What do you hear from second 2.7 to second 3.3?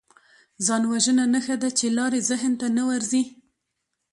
نه ورځي